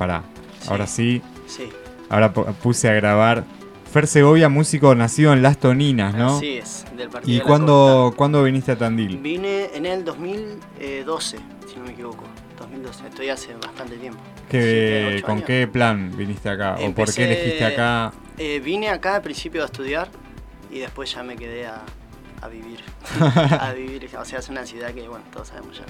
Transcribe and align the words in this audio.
pará. 0.00 0.22
Ahora 0.68 0.86
sí, 0.86 1.20
Sí, 1.46 1.68
ahora 2.08 2.32
pu- 2.32 2.52
puse 2.54 2.88
a 2.88 2.94
grabar. 2.94 3.44
Fer 3.92 4.06
Segovia, 4.06 4.48
músico 4.48 4.94
nacido 4.94 5.32
en 5.32 5.42
Las 5.42 5.58
Toninas, 5.58 6.14
¿no? 6.14 6.36
así 6.36 6.58
es, 6.58 6.86
del 6.96 7.08
partido 7.10 7.30
¿Y 7.30 7.34
de 7.34 7.38
la 7.40 7.44
cuándo, 7.44 8.14
cuándo 8.16 8.42
viniste 8.44 8.72
a. 8.72 8.78
Tandil? 8.78 9.18
Vine 9.18 9.70
en 9.74 9.84
el 9.84 10.04
2012, 10.04 11.38
si 11.68 11.76
no 11.76 11.84
me 11.84 11.92
equivoco. 11.92 12.24
2012, 12.58 13.08
estoy 13.08 13.28
hace 13.30 13.54
bastante 13.54 13.96
tiempo. 13.96 14.20
¿Qué- 14.48 14.60
Siete, 14.62 15.16
ocho 15.16 15.26
¿Con 15.26 15.34
años. 15.36 15.46
qué 15.46 15.66
plan 15.66 16.12
viniste 16.16 16.48
acá? 16.48 16.76
¿O 16.80 16.92
por 16.92 17.12
qué 17.12 17.24
elegiste 17.24 17.64
acá? 17.64 18.12
Eh, 18.38 18.60
vine 18.64 18.88
acá 18.90 19.16
al 19.16 19.22
principio 19.22 19.62
a 19.62 19.66
estudiar 19.66 20.08
y 20.70 20.78
después 20.78 21.12
ya 21.12 21.22
me 21.24 21.36
quedé 21.36 21.66
a, 21.66 21.82
a 22.42 22.48
vivir. 22.48 22.80
a 23.60 23.72
vivir, 23.72 24.08
o 24.16 24.24
sea, 24.24 24.38
es 24.38 24.48
una 24.48 24.64
ciudad 24.66 24.90
que, 24.92 25.08
bueno, 25.08 25.24
todos 25.32 25.48
sabemos 25.48 25.78
ya. 25.78 25.84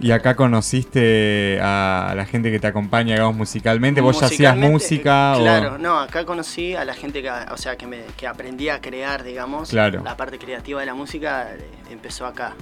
¿Y 0.00 0.12
acá 0.12 0.34
conociste 0.34 1.58
a 1.60 2.14
la 2.16 2.24
gente 2.24 2.50
que 2.50 2.58
te 2.58 2.66
acompaña, 2.66 3.14
digamos, 3.14 3.36
musicalmente? 3.36 4.00
¿Vos 4.00 4.18
ya 4.20 4.26
hacías 4.26 4.56
Musicalmente, 4.56 4.72
música? 4.72 5.32
o- 5.36 5.40
Claro, 5.40 5.78
no, 5.78 6.00
acá 6.00 6.24
conocí 6.24 6.74
a 6.74 6.84
la 6.84 6.94
gente 6.94 7.20
que, 7.22 7.30
o 7.30 7.56
sea, 7.56 7.76
que, 7.76 7.86
me, 7.86 8.00
que 8.16 8.26
aprendí 8.26 8.68
a 8.70 8.80
crear, 8.80 9.22
digamos. 9.22 9.70
Claro. 9.70 10.02
La 10.02 10.16
parte 10.16 10.38
creativa 10.38 10.80
de 10.80 10.86
la 10.86 10.94
música 10.94 11.50
eh, 11.52 11.68
empezó 11.90 12.24
acá. 12.26 12.54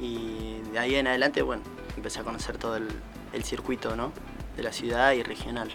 Y 0.00 0.60
de 0.72 0.78
ahí 0.78 0.94
en 0.94 1.06
adelante, 1.06 1.42
bueno, 1.42 1.62
empecé 1.96 2.20
a 2.20 2.22
conocer 2.22 2.56
todo 2.56 2.76
el, 2.76 2.88
el 3.34 3.44
circuito, 3.44 3.94
¿no? 3.94 4.12
De 4.56 4.62
la 4.62 4.72
ciudad 4.72 5.12
y 5.12 5.22
regional. 5.22 5.68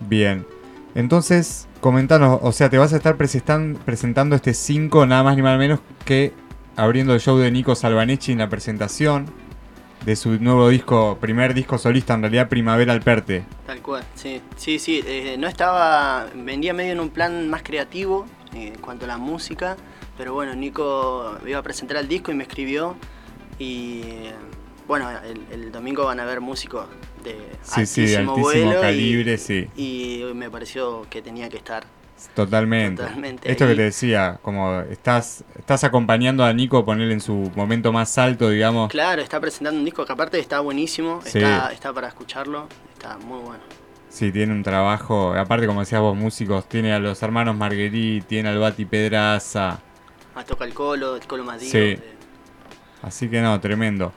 Bien. 0.00 0.46
Entonces, 0.94 1.68
comentanos, 1.80 2.38
o 2.42 2.52
sea, 2.52 2.68
te 2.70 2.78
vas 2.78 2.92
a 2.92 2.96
estar 2.96 3.16
presentando 3.16 4.36
este 4.36 4.54
5, 4.54 5.06
nada 5.06 5.22
más 5.22 5.36
ni 5.36 5.42
más 5.42 5.58
menos 5.58 5.80
que 6.04 6.32
abriendo 6.76 7.14
el 7.14 7.20
show 7.20 7.36
de 7.38 7.50
Nico 7.50 7.74
Salvanechi 7.74 8.32
en 8.32 8.38
la 8.38 8.48
presentación 8.48 9.26
de 10.04 10.16
su 10.16 10.40
nuevo 10.40 10.68
disco, 10.68 11.18
primer 11.20 11.52
disco 11.54 11.76
solista, 11.78 12.14
en 12.14 12.22
realidad 12.22 12.48
Primavera 12.48 12.92
al 12.92 13.02
Perte. 13.02 13.44
Tal 13.66 13.80
cual, 13.82 14.02
sí, 14.14 14.40
sí, 14.56 14.78
sí. 14.78 15.02
eh, 15.06 15.36
no 15.38 15.46
estaba, 15.46 16.26
vendía 16.34 16.72
medio 16.72 16.92
en 16.92 17.00
un 17.00 17.10
plan 17.10 17.48
más 17.50 17.62
creativo 17.62 18.26
eh, 18.54 18.72
en 18.74 18.80
cuanto 18.80 19.04
a 19.04 19.08
la 19.08 19.18
música, 19.18 19.76
pero 20.16 20.32
bueno, 20.34 20.54
Nico 20.54 21.36
iba 21.46 21.58
a 21.58 21.62
presentar 21.62 21.98
el 21.98 22.08
disco 22.08 22.32
y 22.32 22.34
me 22.34 22.44
escribió 22.44 22.96
y 23.58 24.02
bueno, 24.88 25.08
el, 25.10 25.40
el 25.52 25.70
domingo 25.72 26.04
van 26.06 26.18
a 26.20 26.24
ver 26.24 26.40
músicos 26.40 26.86
de 27.22 27.36
Sí, 27.62 27.84
sí, 27.86 28.06
de 28.06 28.16
altísimo, 28.16 28.32
altísimo 28.32 28.64
vuelo 28.64 28.78
y- 28.78 28.82
calibre, 28.82 29.38
sí. 29.38 29.68
y 29.76 30.22
me 30.34 30.50
pareció 30.50 31.06
que 31.10 31.20
tenía 31.22 31.48
que 31.48 31.58
estar. 31.58 31.84
Totalmente. 32.34 33.02
Totalmente. 33.02 33.50
Esto 33.50 33.66
que 33.66 33.74
te 33.74 33.82
decía, 33.82 34.38
como 34.42 34.80
estás, 34.82 35.44
estás 35.58 35.84
acompañando 35.84 36.44
a 36.44 36.52
Nico 36.52 36.78
a 36.78 36.84
ponerle 36.84 37.14
en 37.14 37.20
su 37.20 37.50
momento 37.56 37.92
más 37.92 38.16
alto, 38.18 38.50
digamos. 38.50 38.90
Claro, 38.90 39.22
está 39.22 39.40
presentando 39.40 39.78
un 39.78 39.84
disco 39.84 40.04
que 40.04 40.12
aparte 40.12 40.38
está 40.38 40.60
buenísimo, 40.60 41.20
Sí. 41.24 41.38
está, 41.38 41.72
está 41.72 41.92
para 41.92 42.08
escucharlo, 42.08 42.66
está 42.92 43.16
muy 43.18 43.38
bueno. 43.40 43.62
Sí, 44.08 44.32
tiene 44.32 44.52
un 44.52 44.62
trabajo, 44.62 45.32
aparte 45.34 45.66
como 45.66 45.80
decías 45.80 46.00
vos, 46.00 46.16
músicos, 46.16 46.68
tiene 46.68 46.92
a 46.92 46.98
los 46.98 47.22
hermanos 47.22 47.56
Marguerite, 47.56 48.26
tiene 48.26 48.48
al 48.48 48.58
Bati 48.58 48.84
Pedraza, 48.84 49.78
Ah, 50.34 50.44
toca 50.44 50.64
el 50.64 50.72
colo, 50.74 51.16
el 51.16 51.26
colo 51.26 51.44
Madrid. 51.44 51.68
Sí. 51.70 51.98
así 53.02 53.28
que 53.28 53.40
no, 53.40 53.58
tremendo. 53.60 54.12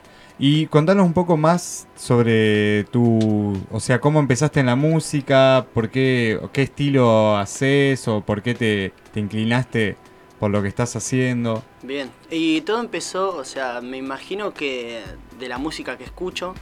Y 0.45 0.67
contanos 0.67 1.05
un 1.05 1.13
poco 1.13 1.37
más 1.37 1.87
sobre 1.95 2.83
tu, 2.91 3.57
o 3.71 3.79
sea, 3.79 4.01
cómo 4.01 4.19
empezaste 4.19 4.59
en 4.59 4.65
la 4.65 4.75
música, 4.75 5.67
por 5.73 5.89
qué, 5.89 6.37
qué 6.51 6.63
estilo 6.63 7.37
haces 7.37 8.09
o 8.09 8.19
por 8.19 8.41
qué 8.41 8.53
te, 8.53 8.91
te 9.13 9.21
inclinaste 9.21 9.95
por 10.41 10.51
lo 10.51 10.61
que 10.61 10.67
estás 10.67 10.97
haciendo. 10.97 11.63
Bien, 11.81 12.11
y 12.29 12.59
todo 12.59 12.81
empezó, 12.81 13.37
o 13.37 13.45
sea, 13.45 13.79
me 13.79 13.95
imagino 13.95 14.53
que 14.53 15.01
de 15.39 15.47
la 15.47 15.57
música 15.59 15.97
que 15.97 16.03
escucho, 16.03 16.55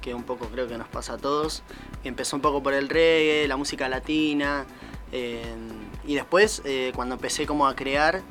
que 0.00 0.12
un 0.12 0.24
poco 0.24 0.46
creo 0.46 0.66
que 0.66 0.76
nos 0.76 0.88
pasa 0.88 1.12
a 1.12 1.18
todos, 1.18 1.62
empezó 2.02 2.34
un 2.34 2.42
poco 2.42 2.64
por 2.64 2.74
el 2.74 2.88
reggae, 2.88 3.46
la 3.46 3.56
música 3.56 3.88
latina, 3.88 4.66
eh, 5.12 5.40
y 6.04 6.16
después 6.16 6.62
eh, 6.64 6.90
cuando 6.96 7.14
empecé 7.14 7.46
como 7.46 7.68
a 7.68 7.76
crear, 7.76 8.22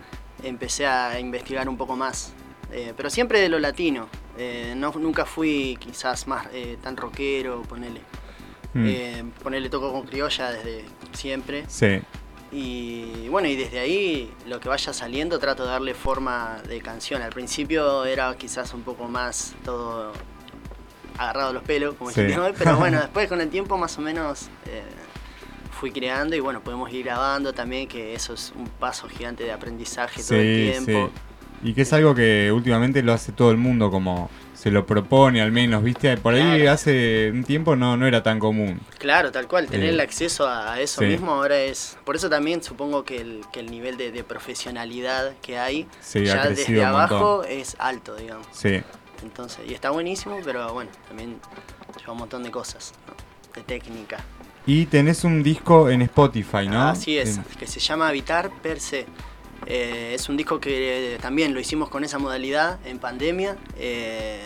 empecé 0.43 0.87
a 0.87 1.21
investigar 1.21 1.69
un 1.69 1.77
poco 1.77 1.95
más, 1.95 2.33
eh, 2.73 2.93
pero 2.97 3.09
siempre 3.09 3.39
de 3.39 3.47
lo 3.47 3.59
latino, 3.59 4.09
eh, 4.39 4.73
no, 4.75 4.91
nunca 4.93 5.25
fui 5.25 5.77
quizás 5.79 6.25
más 6.27 6.47
eh, 6.53 6.77
tan 6.81 6.95
rockero, 6.97 7.61
ponele. 7.63 8.01
Mm, 8.73 8.85
Eh, 8.87 9.23
ponele 9.43 9.69
toco 9.69 9.91
con 9.91 10.03
criolla 10.07 10.51
desde 10.51 10.85
siempre. 11.13 11.65
sí, 11.67 12.01
Y 12.51 13.27
bueno, 13.29 13.47
y 13.47 13.55
desde 13.55 13.79
ahí 13.79 14.31
lo 14.47 14.59
que 14.59 14.69
vaya 14.69 14.91
saliendo 14.93 15.37
trato 15.39 15.63
de 15.65 15.69
darle 15.71 15.93
forma 15.93 16.61
de 16.67 16.79
canción. 16.81 17.21
Al 17.21 17.31
principio 17.31 18.05
era 18.05 18.35
quizás 18.37 18.73
un 18.73 18.81
poco 18.83 19.07
más 19.07 19.53
todo 19.63 20.13
agarrado 21.17 21.49
a 21.49 21.53
los 21.53 21.63
pelos, 21.63 21.95
como 21.95 22.09
Sí. 22.11 22.21
hoy, 22.21 22.53
pero 22.57 22.77
bueno, 22.77 22.99
después 23.01 23.27
con 23.27 23.41
el 23.41 23.49
tiempo 23.49 23.77
más 23.77 23.97
o 23.97 24.01
menos 24.01 24.47
eh, 24.67 24.81
fui 25.79 25.91
creando 25.91 26.35
y 26.35 26.39
bueno, 26.39 26.61
podemos 26.61 26.91
ir 26.91 27.03
grabando 27.05 27.53
también, 27.53 27.87
que 27.87 28.13
eso 28.15 28.33
es 28.33 28.51
un 28.55 28.67
paso 28.67 29.07
gigante 29.09 29.43
de 29.43 29.51
aprendizaje 29.51 30.23
todo 30.23 30.37
el 30.39 30.83
tiempo. 30.85 31.07
sí. 31.13 31.28
Y 31.61 31.73
que 31.73 31.81
es 31.81 31.91
algo 31.93 32.15
que 32.15 32.51
últimamente 32.51 33.03
lo 33.03 33.11
hace 33.13 33.31
todo 33.33 33.51
el 33.51 33.57
mundo, 33.57 33.91
como 33.91 34.29
se 34.53 34.71
lo 34.71 34.85
propone 34.85 35.41
al 35.41 35.51
menos, 35.51 35.83
¿viste? 35.83 36.15
Por 36.17 36.33
ahí 36.33 36.67
hace 36.67 37.31
un 37.33 37.43
tiempo 37.43 37.75
no, 37.75 37.97
no 37.97 38.07
era 38.07 38.23
tan 38.23 38.39
común. 38.39 38.79
Claro, 38.97 39.31
tal 39.31 39.47
cual, 39.47 39.67
tener 39.67 39.87
Eh, 39.87 39.89
el 39.89 39.99
acceso 39.99 40.47
a, 40.47 40.79
eso 40.79 41.01
sí. 41.01 41.07
mismo 41.07 41.31
ahora 41.31 41.57
es... 41.59 41.97
Por 42.05 42.15
eso 42.15 42.29
también 42.29 42.61
supongo 42.63 43.03
que 43.03 43.17
el, 43.21 43.41
que 43.51 43.59
el 43.61 43.71
nivel 43.71 43.97
de, 43.97 44.11
de 44.11 44.23
profesionalidad 44.23 45.33
que 45.41 45.57
hay 45.57 45.87
Sí, 46.01 46.23
ya 46.25 46.47
desde 46.47 46.83
abajo 46.83 47.43
es 47.43 47.75
alto, 47.79 48.15
digamos. 48.15 48.47
Sí. 48.51 48.81
Entonces, 49.23 49.59
y 49.67 49.73
está 49.73 49.89
buenísimo, 49.89 50.37
pero 50.45 50.73
bueno, 50.73 50.91
también 51.07 51.37
lleva 51.99 52.13
un 52.13 52.19
montón 52.19 52.43
de 52.43 52.51
cosas, 52.51 52.93
¿no? 53.07 53.13
de 53.53 53.63
técnica. 53.63 54.23
Y 54.65 54.85
tenés 54.85 55.23
un 55.23 55.41
disco 55.41 55.89
en 55.89 56.01
Spotify, 56.03 56.67
¿no? 56.69 56.83
Así 56.89 57.17
es, 57.17 57.39
que 57.57 57.65
se 57.65 57.79
llama 57.79 58.07
Habitar 58.09 58.49
Per 58.61 58.79
se. 58.79 59.05
Eh, 59.65 60.13
es 60.15 60.29
un 60.29 60.37
disco 60.37 60.59
que 60.59 61.15
eh, 61.15 61.17
también 61.19 61.53
lo 61.53 61.59
hicimos 61.59 61.89
con 61.89 62.03
esa 62.03 62.17
modalidad 62.17 62.79
en 62.85 62.99
pandemia. 62.99 63.57
Eh, 63.77 64.41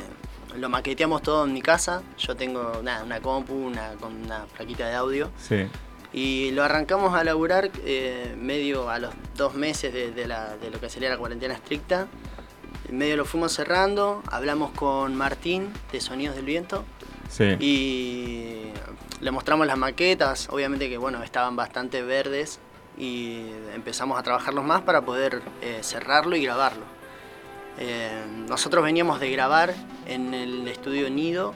lo 0.57 0.69
maqueteamos 0.69 1.21
todo 1.21 1.45
en 1.45 1.53
mi 1.53 1.61
casa. 1.61 2.03
Yo 2.17 2.35
tengo 2.35 2.81
nada, 2.83 3.03
una 3.03 3.19
compu, 3.21 3.53
una, 3.53 3.93
con 3.99 4.13
una 4.23 4.45
plaquita 4.45 4.87
de 4.87 4.95
audio. 4.95 5.31
Sí. 5.37 5.65
Y 6.11 6.51
lo 6.51 6.63
arrancamos 6.63 7.15
a 7.15 7.23
laburar 7.23 7.71
eh, 7.85 8.35
medio 8.37 8.89
a 8.89 8.99
los 8.99 9.13
dos 9.35 9.55
meses 9.55 9.91
de, 9.93 10.11
de 10.11 10.27
la- 10.27 10.57
de 10.57 10.69
lo 10.69 10.79
que 10.79 10.89
sería 10.89 11.09
la 11.09 11.17
cuarentena 11.17 11.53
estricta. 11.55 12.07
En 12.87 12.97
medio 12.97 13.17
lo 13.17 13.25
fuimos 13.25 13.51
cerrando, 13.53 14.21
hablamos 14.29 14.71
con 14.71 15.15
Martín 15.15 15.71
de 15.91 16.01
Sonidos 16.01 16.35
del 16.35 16.45
Viento 16.45 16.83
Sí. 17.29 17.55
y 17.59 18.65
le 19.21 19.31
mostramos 19.31 19.65
las 19.65 19.77
maquetas, 19.77 20.49
obviamente 20.51 20.87
que 20.89 20.97
bueno, 20.97 21.23
estaban 21.23 21.55
bastante 21.55 22.03
verdes 22.03 22.59
y 22.97 23.41
empezamos 23.73 24.19
a 24.19 24.23
trabajarlos 24.23 24.63
más 24.63 24.81
para 24.81 25.01
poder 25.01 25.41
eh, 25.61 25.79
cerrarlo 25.81 26.35
y 26.35 26.43
grabarlo. 26.43 26.85
Eh, 27.79 28.09
nosotros 28.47 28.83
veníamos 28.83 29.19
de 29.19 29.31
grabar 29.31 29.73
en 30.05 30.33
el 30.33 30.67
estudio 30.67 31.09
Nido 31.09 31.53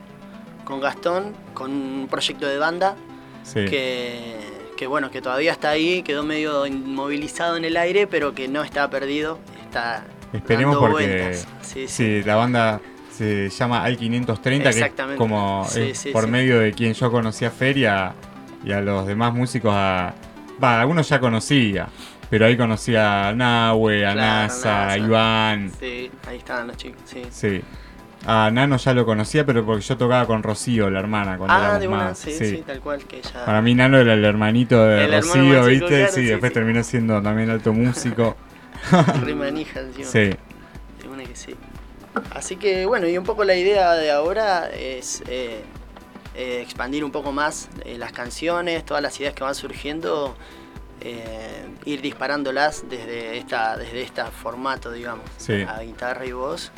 con 0.65 0.81
Gastón, 0.81 1.33
con 1.53 1.71
un 1.71 2.07
proyecto 2.09 2.47
de 2.47 2.57
banda 2.57 2.95
sí. 3.43 3.65
que, 3.65 4.39
que, 4.75 4.87
bueno, 4.87 5.11
que 5.11 5.21
todavía 5.21 5.51
está 5.51 5.69
ahí, 5.69 6.01
quedó 6.01 6.23
medio 6.23 6.65
inmovilizado 6.65 7.55
en 7.55 7.65
el 7.65 7.77
aire, 7.77 8.07
pero 8.07 8.33
que 8.33 8.47
no 8.47 8.63
está 8.63 8.89
perdido, 8.89 9.37
está 9.63 10.05
Esperemos 10.33 10.75
dando 10.75 10.89
porque 10.89 11.07
vueltas. 11.07 11.47
Sí, 11.61 11.87
sí. 11.87 12.23
la 12.23 12.35
banda 12.35 12.81
se 13.11 13.49
llama 13.49 13.83
Al 13.83 13.97
530, 13.97 14.71
que 14.71 14.79
es 14.79 15.17
como 15.17 15.67
es 15.75 15.97
sí, 15.97 16.11
por 16.11 16.27
medio 16.27 16.59
de 16.59 16.73
quien 16.73 16.93
yo 16.93 17.11
conocí 17.11 17.45
a 17.45 17.51
Feria 17.51 18.13
y 18.63 18.71
a 18.71 18.81
los 18.81 19.07
demás 19.07 19.33
músicos 19.33 19.71
a 19.73 20.13
va, 20.63 20.81
algunos 20.81 21.07
ya 21.09 21.19
conocía, 21.19 21.87
pero 22.29 22.45
ahí 22.45 22.57
conocí 22.57 22.95
a 22.95 23.33
Nahue, 23.35 24.05
a 24.05 24.13
Claro, 24.13 24.27
NASA, 24.31 24.89
a. 24.89 24.97
Iván, 24.97 25.71
Sí, 25.79 26.09
ahí 26.27 26.37
estaban 26.37 26.67
los 26.67 26.77
chicos, 26.77 27.01
sí. 27.05 27.21
sí. 27.29 27.61
A 28.25 28.49
Nano 28.51 28.75
ya 28.77 28.93
lo 28.93 29.05
conocía, 29.05 29.45
pero 29.45 29.65
porque 29.65 29.83
yo 29.83 29.95
tocaba 29.95 30.25
con 30.25 30.43
Rocío, 30.43 30.89
la 30.89 30.99
hermana, 30.99 31.37
cuando 31.37 31.53
Ah, 31.55 31.79
de 31.79 31.87
una, 31.87 31.97
más. 31.97 32.17
sí, 32.17 32.31
sí. 32.31 32.45
sí, 32.57 32.63
tal 32.65 32.81
cual, 32.81 33.03
que 33.05 33.19
ella... 33.19 33.45
Para 33.45 33.61
mí 33.61 33.73
Nano 33.73 33.97
era 33.99 34.15
el 34.15 34.25
hermanito 34.25 34.83
de 34.83 35.05
El 35.05 35.13
hermano 35.13 35.33
Rocío, 35.35 35.53
chico, 35.53 35.65
¿viste? 35.67 35.87
claro, 35.87 36.11
sí, 36.11 36.21
sí, 36.21 36.25
después 36.25 36.51
terminó 36.51 36.83
siendo 36.83 37.21
también 37.21 37.49
alto 37.51 37.71
músico. 37.71 38.35
re 39.23 39.33
manija 39.35 39.79
encima. 39.79 40.05
sí. 40.07 40.19
De 41.01 41.07
una 41.09 41.23
que 41.23 41.35
sí. 41.35 41.55
Así 42.33 42.55
que 42.57 42.85
bueno, 42.85 43.07
y 43.07 43.17
un 43.17 43.23
poco 43.23 43.43
la 43.45 43.55
idea 43.55 43.93
de 43.93 44.11
ahora 44.11 44.67
es 44.71 45.23
eh, 45.27 45.61
eh, 46.37 46.61
expandir 46.61 47.03
un 47.03 47.11
poco 47.11 47.31
más 47.33 47.67
eh, 47.83 47.97
las 47.97 48.11
canciones, 48.13 48.85
todas 48.85 49.03
las 49.03 49.19
ideas 49.19 49.33
que 49.33 49.43
van 49.43 49.55
surgiendo, 49.55 50.35
eh, 51.01 51.65
ir 51.85 52.01
disparándolas 52.01 52.85
desde 52.89 53.37
esta, 53.37 53.75
desde 53.77 54.01
este 54.03 54.23
formato, 54.25 54.91
digamos, 54.91 55.25
Sí. 55.37 55.63
a 55.67 55.79
guitarra 55.81 56.25
y 56.25 56.31
voz, 56.31 56.71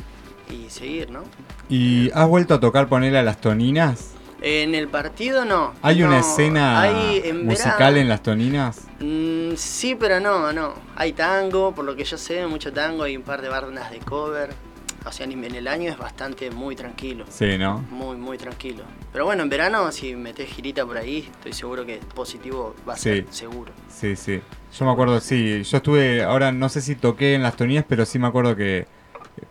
y 0.50 0.68
seguir, 0.70 1.10
¿no? 1.10 1.22
¿Y 1.68 2.10
has 2.12 2.26
vuelto 2.26 2.54
a 2.54 2.60
tocar 2.60 2.88
poner 2.88 3.14
a 3.16 3.22
las 3.22 3.40
toninas? 3.40 4.12
En 4.42 4.74
el 4.74 4.88
partido 4.88 5.44
no. 5.44 5.74
¿Hay 5.82 6.02
una 6.02 6.20
escena 6.20 6.80
hay 6.80 7.20
en 7.24 7.44
musical 7.44 7.76
verano- 7.78 7.96
en 7.98 8.08
las 8.08 8.22
toninas? 8.22 8.80
Mm, 8.98 9.54
sí, 9.56 9.94
pero 9.94 10.18
no, 10.18 10.50
no. 10.54 10.72
Hay 10.96 11.12
tango, 11.12 11.74
por 11.74 11.84
lo 11.84 11.94
que 11.94 12.04
yo 12.04 12.16
sé, 12.16 12.46
mucho 12.46 12.72
tango, 12.72 13.02
hay 13.02 13.16
un 13.18 13.22
par 13.22 13.42
de 13.42 13.50
bandas 13.50 13.90
de 13.90 13.98
cover. 13.98 14.50
O 15.04 15.12
sea, 15.12 15.26
en 15.26 15.54
el 15.54 15.66
año 15.68 15.90
es 15.90 15.98
bastante 15.98 16.50
muy 16.50 16.76
tranquilo. 16.76 17.24
Sí, 17.28 17.56
¿no? 17.58 17.78
Muy, 17.90 18.16
muy 18.16 18.36
tranquilo. 18.36 18.84
Pero 19.12 19.24
bueno, 19.24 19.42
en 19.42 19.48
verano, 19.48 19.90
si 19.92 20.14
metes 20.14 20.50
girita 20.50 20.84
por 20.84 20.98
ahí, 20.98 21.28
estoy 21.30 21.52
seguro 21.52 21.86
que 21.86 21.98
positivo 22.14 22.74
va 22.88 22.94
a 22.94 22.96
ser 22.96 23.26
seguro. 23.30 23.72
Sí, 23.88 24.16
sí. 24.16 24.40
Yo 24.78 24.84
me 24.84 24.92
acuerdo, 24.92 25.20
sí. 25.20 25.62
Yo 25.62 25.78
estuve, 25.78 26.22
ahora 26.22 26.52
no 26.52 26.68
sé 26.68 26.80
si 26.80 26.96
toqué 26.96 27.34
en 27.34 27.42
las 27.42 27.56
tonías, 27.56 27.84
pero 27.88 28.04
sí 28.04 28.18
me 28.18 28.26
acuerdo 28.28 28.54
que 28.56 28.86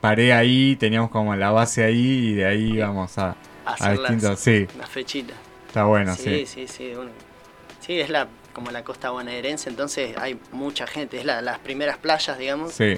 paré 0.01 0.33
ahí, 0.33 0.75
teníamos 0.75 1.09
como 1.09 1.35
la 1.35 1.51
base 1.51 1.83
ahí 1.83 2.29
y 2.29 2.33
de 2.35 2.45
ahí 2.45 2.73
íbamos 2.73 3.17
a, 3.17 3.35
a 3.65 3.91
distintos. 3.91 4.39
Sí. 4.39 4.67
Las 4.77 4.89
fechitas. 4.89 5.37
Está 5.67 5.85
bueno, 5.85 6.15
sí. 6.15 6.45
Sí, 6.45 6.67
sí, 6.67 6.67
sí. 6.67 6.93
Sí, 7.79 7.99
es 7.99 8.09
la 8.09 8.27
como 8.53 8.71
la 8.71 8.83
costa 8.83 9.11
bonaerense, 9.11 9.69
entonces 9.69 10.17
hay 10.17 10.39
mucha 10.51 10.85
gente. 10.85 11.17
Es 11.17 11.25
la, 11.25 11.41
las 11.41 11.59
primeras 11.59 11.97
playas, 11.97 12.37
digamos. 12.37 12.73
Sí. 12.73 12.97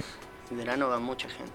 En 0.49 0.57
verano 0.57 0.89
va 0.89 0.99
mucha 0.99 1.29
gente. 1.29 1.51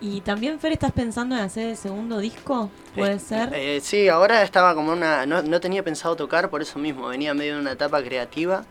¿Y 0.00 0.20
también, 0.20 0.60
Fer, 0.60 0.72
estás 0.72 0.92
pensando 0.92 1.34
en 1.36 1.42
hacer 1.42 1.70
el 1.70 1.76
segundo 1.76 2.18
disco? 2.18 2.70
¿Puede 2.94 3.14
eh, 3.14 3.18
ser? 3.18 3.54
Eh, 3.54 3.80
sí, 3.80 4.08
ahora 4.08 4.42
estaba 4.42 4.74
como 4.74 4.92
una... 4.92 5.24
No, 5.24 5.42
no, 5.42 5.60
tenía 5.60 5.82
pensado 5.82 6.16
tocar 6.16 6.50
por 6.50 6.60
eso 6.60 6.78
mismo. 6.78 7.08
Venía 7.08 7.32
medio 7.32 7.54
de 7.54 7.60
una 7.60 7.72
etapa 7.72 8.02
creativa 8.02 8.64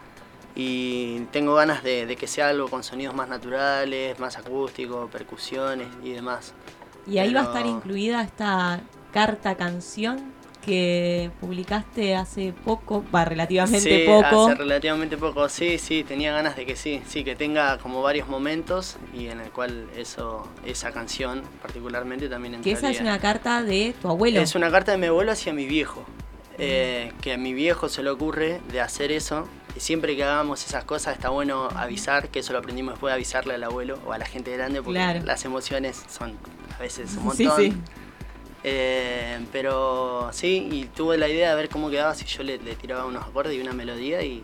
y 0.56 1.22
tengo 1.32 1.56
ganas 1.56 1.84
de, 1.84 2.16
que 2.16 2.28
sea 2.28 2.50
algo 2.50 2.70
con 2.70 2.84
sonidos 2.84 3.16
más 3.16 3.28
naturales, 3.28 4.20
más 4.20 4.38
acústicos, 4.38 5.10
percusiones 5.10 5.88
y 6.04 6.12
demás. 6.12 6.54
¿Y 7.08 7.18
ahí 7.18 7.34
va 7.34 7.42
a 7.42 7.44
estar 7.46 7.66
incluida 7.66 8.22
esta 8.22 8.82
carta 9.12 9.56
canción? 9.56 10.35
Que 10.66 11.30
publicaste 11.40 12.16
hace 12.16 12.54
poco, 12.54 13.06
va 13.14 13.24
relativamente 13.24 14.02
sí, 14.02 14.06
poco. 14.06 14.48
Hace 14.48 14.56
relativamente 14.56 15.18
poco, 15.18 15.48
sí, 15.48 15.78
sí, 15.78 16.04
tenía 16.04 16.34
ganas 16.34 16.56
de 16.56 16.66
que 16.66 16.76
sí, 16.76 17.02
sí, 17.08 17.24
que 17.24 17.36
tenga 17.36 17.78
como 17.78 18.02
varios 18.02 18.28
momentos 18.28 18.98
y 19.14 19.28
en 19.28 19.40
el 19.42 19.52
cual 19.52 19.88
eso, 19.96 20.48
esa 20.66 20.92
canción 20.92 21.44
particularmente 21.62 22.28
también 22.30 22.56
entraría. 22.56 22.74
Que 22.74 22.88
esa 22.88 22.90
es 22.90 23.02
una 23.02 23.20
carta 23.20 23.62
de 23.62 23.94
tu 24.02 24.10
abuelo. 24.10 24.42
Es 24.42 24.56
una 24.56 24.72
carta 24.72 24.94
de 24.94 24.98
mi 24.98 25.08
abuelo 25.08 25.32
hacia 25.32 25.54
mi 25.54 25.66
viejo. 25.66 26.04
Eh, 26.58 27.12
que 27.22 27.34
a 27.34 27.38
mi 27.38 27.54
viejo 27.54 27.90
se 27.90 28.02
le 28.02 28.10
ocurre 28.10 28.62
de 28.72 28.82
hacer 28.82 29.12
eso. 29.12 29.48
Y 29.76 29.82
siempre 29.82 30.16
que 30.16 30.24
hagamos 30.24 30.66
esas 30.66 30.86
cosas 30.86 31.16
está 31.16 31.30
bueno 31.30 31.68
avisar, 31.76 32.30
que 32.30 32.40
eso 32.40 32.54
lo 32.54 32.60
aprendimos 32.60 32.94
después 32.94 33.12
de 33.12 33.16
avisarle 33.16 33.56
al 33.56 33.64
abuelo 33.66 34.00
o 34.06 34.14
a 34.14 34.18
la 34.18 34.26
gente 34.26 34.56
grande, 34.56 34.82
porque 34.82 35.22
las 35.26 35.44
emociones 35.44 36.02
son 36.10 36.38
a 36.74 36.82
veces 36.82 37.16
un 37.18 37.26
montón. 37.26 37.52
Sí, 37.58 37.72
sí. 37.72 37.78
Eh, 38.68 39.46
pero 39.52 40.30
sí, 40.32 40.68
y 40.72 40.86
tuve 40.86 41.20
la 41.20 41.30
idea 41.30 41.52
de 41.52 41.56
ver 41.56 41.70
cómo 41.70 41.92
quedaba 41.92 42.16
si 42.16 42.26
yo 42.26 42.42
le, 42.42 42.58
tiraba 42.58 43.06
unos 43.06 43.24
acordes 43.24 43.56
y 43.56 43.62
una 43.62 43.74
melodía 43.74 44.24
y, 44.24 44.44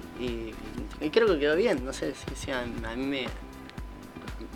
creo 1.11 1.25
que 1.25 1.39
quedó 1.39 1.55
bien, 1.55 1.83
no 1.83 1.91
sé 1.91 2.13
si, 2.35 2.51
a, 2.51 2.63
mí 2.95 3.03
me, 3.03 3.25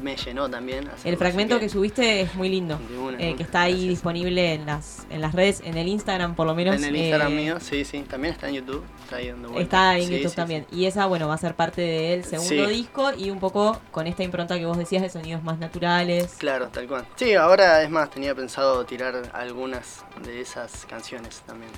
me 0.01 0.15
llenó 0.15 0.49
también. 0.49 0.89
El 1.03 1.17
fragmento 1.17 1.59
que, 1.59 1.69
subiste 1.69 2.21
es 2.21 2.35
muy 2.35 2.49
lindo, 2.49 2.79
eh, 3.17 3.35
que 3.35 3.43
está 3.43 3.61
ahí 3.63 3.87
disponible 3.87 4.53
en 4.53 4.65
las, 4.65 5.05
en 5.09 5.21
las 5.21 5.33
redes, 5.33 5.61
en 5.63 5.77
el 5.77 5.87
Instagram 5.87 6.35
por 6.35 6.45
lo 6.47 6.55
menos. 6.55 6.75
En 6.75 6.83
el 6.83 6.95
Instagram 6.95 7.31
eh, 7.31 7.35
mío, 7.35 7.59
sí, 7.59 7.85
sí, 7.85 8.01
también 8.01 8.33
está 8.33 8.49
en 8.49 8.55
YouTube. 8.55 8.83
Está, 9.03 9.17
ahí 9.17 9.27
dando 9.29 9.59
está 9.59 9.97
en 9.97 10.09
YouTube 10.09 10.35
también. 10.35 10.65
Y 10.71 10.85
esa, 10.85 11.05
bueno, 11.05 11.27
va 11.27 11.35
a 11.35 11.37
ser 11.37 11.55
parte 11.55 11.81
del 11.81 12.25
segundo 12.25 12.67
disco 12.67 13.11
y 13.17 13.29
un 13.29 13.39
poco 13.39 13.79
con 13.91 14.07
esta 14.07 14.23
impronta 14.23 14.57
que 14.57 14.65
vos 14.65 14.77
decías 14.77 15.01
de 15.01 15.09
sonidos 15.09 15.43
más 15.43 15.59
naturales. 15.59 16.35
Claro, 16.37 16.67
tal 16.69 16.87
cual. 16.87 17.05
Sí, 17.15 17.33
ahora 17.33 17.81
es 17.83 17.89
más, 17.89 18.09
tenía 18.09 18.35
pensado 18.35 18.85
tirar 18.85 19.31
algunas 19.33 20.03
de 20.23 20.41
esas 20.41 20.85
canciones 20.85 21.41
también. 21.45 21.71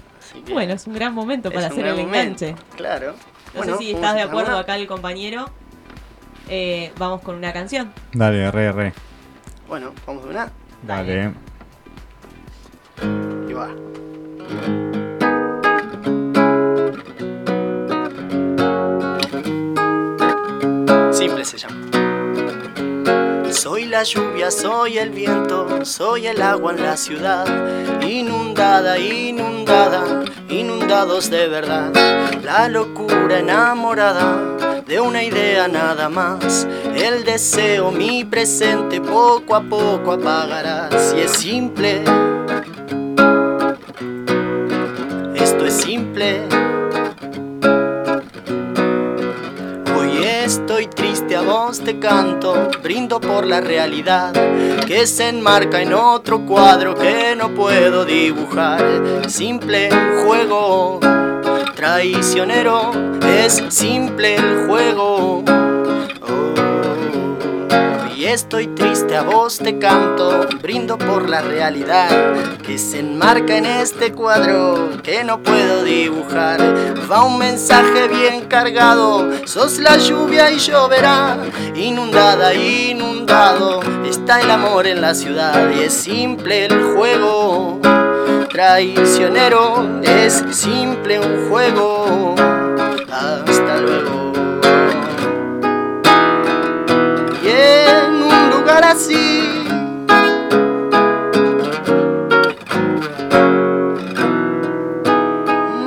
bueno, 0.52 0.74
es 0.74 0.88
un 0.88 0.94
gran 0.94 1.14
momento 1.14 1.52
para 1.52 1.68
hacer 1.68 1.86
el 1.86 2.00
enganche. 2.00 2.56
Claro. 2.76 3.16
No 3.54 3.64
sé 3.64 3.78
si 3.78 3.92
estás 3.92 4.16
de 4.16 4.22
acuerdo 4.22 4.58
acá 4.58 4.76
el 4.76 4.88
compañero. 4.88 5.50
Eh, 6.50 6.94
vamos 6.98 7.22
con 7.22 7.36
una 7.36 7.52
canción. 7.52 7.92
Dale, 8.14 8.50
re, 8.52 8.72
re. 8.72 8.94
Bueno, 9.68 9.92
vamos 10.06 10.26
a 10.26 10.30
una. 10.30 10.52
Dale. 10.84 11.34
Y 13.50 13.54
va. 13.54 13.68
Simple 21.12 21.44
se 21.44 21.58
llama. 21.58 21.76
Soy 23.52 23.86
la 23.86 24.04
lluvia, 24.04 24.52
soy 24.52 24.98
el 25.00 25.10
viento, 25.10 25.84
soy 25.84 26.28
el 26.28 26.42
agua 26.42 26.74
en 26.74 26.84
la 26.84 26.96
ciudad, 26.96 27.46
inundada, 28.02 28.98
inundada, 29.00 30.24
inundados 30.48 31.30
de 31.30 31.48
verdad, 31.48 31.92
la 32.44 32.70
locura 32.70 33.40
enamorada 33.40 34.58
de 34.88 35.00
una 35.00 35.24
idea 35.24 35.68
nada 35.68 36.10
más, 36.10 36.68
el 36.96 37.24
deseo, 37.24 37.92
mi 37.92 38.24
presente, 38.26 39.02
poco 39.02 39.56
a 39.56 39.62
poco 39.62 40.14
apagará, 40.14 40.90
si 41.00 41.20
es 41.20 41.32
simple, 41.32 42.04
esto 45.36 45.66
es 45.66 45.74
simple. 45.74 46.48
estoy 50.48 50.88
triste, 50.88 51.36
a 51.36 51.42
vos 51.42 51.82
te 51.82 52.00
canto, 52.00 52.70
brindo 52.82 53.20
por 53.20 53.46
la 53.46 53.60
realidad 53.60 54.32
que 54.86 55.06
se 55.06 55.28
enmarca 55.28 55.82
en 55.82 55.94
otro 55.94 56.46
cuadro 56.46 56.96
que 56.96 57.36
no 57.36 57.54
puedo 57.54 58.06
dibujar. 58.06 59.30
Simple 59.30 59.90
juego, 60.24 61.02
traicionero, 61.78 62.92
es 63.24 63.64
simple 63.70 64.36
el 64.36 64.66
juego 64.66 65.44
estoy 68.34 68.68
triste, 68.68 69.16
a 69.16 69.22
vos 69.22 69.58
te 69.58 69.80
canto, 69.80 70.48
brindo 70.62 70.98
por 70.98 71.30
la 71.30 71.42
realidad 71.42 72.10
que 72.62 72.78
se 72.78 73.00
enmarca 73.00 73.58
en 73.58 73.66
este 73.66 74.12
cuadro 74.12 75.02
que 75.02 75.24
no 75.24 75.42
puedo 75.42 75.84
dibujar. 75.84 76.60
Va 77.10 77.24
un 77.24 77.38
mensaje 77.38 78.08
bien 78.08 78.46
cargado, 78.46 79.46
sos 79.46 79.80
la 79.80 79.98
lluvia 79.98 80.52
y 80.52 80.60
lloverá, 80.60 81.38
inundada, 81.76 82.54
inundado, 82.54 83.82
está 84.06 84.42
el 84.42 84.52
amor 84.52 84.88
en 84.88 85.02
la 85.02 85.16
ciudad 85.16 85.72
y 85.72 85.84
es 85.84 85.94
simple 85.94 86.66
el 86.66 86.96
juego. 86.96 87.80
Traicionero, 88.58 90.02
es 90.02 90.44
simple 90.50 91.20
un 91.20 91.48
juego. 91.48 92.34
Hasta 93.08 93.78
luego. 93.82 94.34
así. 98.84 99.68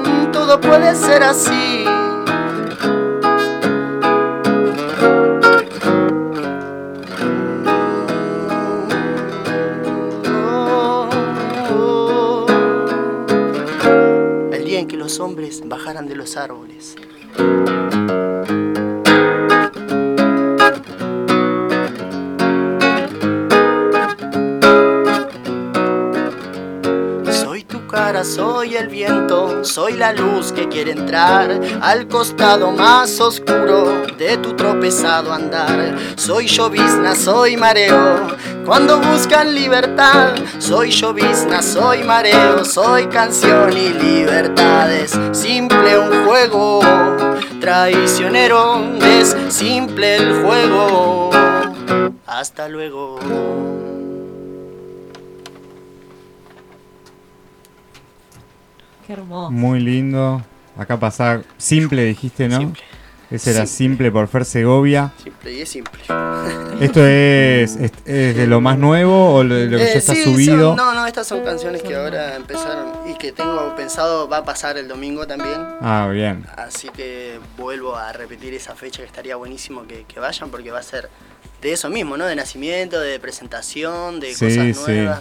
Mm, 0.05 0.31
todo 0.31 0.61
puede 0.61 0.95
ser 0.95 1.25
así. 1.25 1.70
Los 16.31 16.37
árboles. 16.37 16.97
soy 28.25 28.77
el 28.77 28.89
viento, 28.89 29.65
soy 29.65 29.95
la 29.95 30.13
luz 30.13 30.53
que 30.53 30.69
quiere 30.69 30.93
entrar 30.93 31.59
al 31.81 32.07
costado 32.07 32.71
más 32.71 33.19
oscuro 33.21 33.90
de 34.31 34.39
tu 34.39 34.55
tropezado 34.55 35.33
andar. 35.33 35.97
Soy 36.15 36.47
llovizna, 36.47 37.17
soy 37.17 37.57
mareo, 37.57 38.29
cuando 38.65 39.01
buscan 39.01 39.53
libertad. 39.55 40.37
Soy 40.59 40.91
llovizna, 40.91 41.61
soy 41.63 42.05
mareo, 42.05 42.65
soy 42.65 43.07
canción 43.09 43.73
y 43.73 43.89
libertades. 43.89 45.19
Simple 45.33 45.99
un 45.99 46.27
juego, 46.27 46.81
traicionero, 47.61 48.85
es 49.03 49.37
simple 49.49 50.17
el 50.17 50.45
juego. 50.45 51.31
Hasta 52.27 52.69
luego. 52.69 53.19
Muy 59.51 59.81
lindo. 59.81 60.41
Acá 60.79 60.97
pasa 61.01 61.43
simple, 61.59 62.05
dijiste, 62.05 62.47
¿no? 62.47 62.59
Simple. 62.59 62.90
Ese 63.31 63.53
era 63.53 63.65
simple 63.67 64.11
por 64.11 64.27
Fer 64.27 64.45
Segovia. 64.45 65.13
Simple 65.23 65.53
y 65.53 65.61
es 65.63 65.69
simple. 65.69 66.01
¿Esto 66.81 67.07
es, 67.07 67.77
es, 67.77 68.37
de 68.37 68.47
lo 68.49 68.61
más 68.61 68.77
nuevo 68.77 69.35
o 69.35 69.45
lo, 69.45 69.55
lo 69.67 69.79
que 69.79 69.85
ya 69.85 69.93
está 69.93 70.15
eh, 70.15 70.25
subido? 70.25 70.75
no, 70.75 70.93
no, 70.95 71.07
estas 71.07 71.29
son 71.29 71.45
canciones 71.45 71.83
que 71.83 71.95
ahora 71.95 72.35
empezaron 72.35 73.09
y 73.09 73.15
que 73.15 73.31
tengo 73.33 73.75
pensado 73.77 74.29
va 74.29 74.39
a 74.39 74.45
pasar 74.45 74.79
el 74.79 74.89
domingo 74.89 75.27
también. 75.27 75.59
Ah, 75.81 76.09
bien. 76.13 76.45
Así 76.57 76.89
que 76.89 77.39
vuelvo 77.57 77.95
a 77.97 78.13
repetir 78.13 78.53
esa 78.55 78.75
fecha 78.75 78.99
que 79.03 79.07
estaría 79.07 79.37
buenísimo 79.37 79.87
que, 79.87 80.05
que 80.05 80.19
vayan 80.19 80.51
porque 80.51 80.71
va 80.73 80.81
a 80.81 80.83
ser 80.83 81.09
de 81.63 81.73
eso 81.73 81.89
mismo, 81.91 82.17
¿no? 82.17 82.25
De 82.27 82.35
nacimiento, 82.35 82.99
de 82.99 83.21
presentación, 83.21 84.19
de 84.19 84.35
Sí, 84.35 84.47
cosas 84.47 84.77
sí. 84.87 84.93
nuevas. 84.93 85.21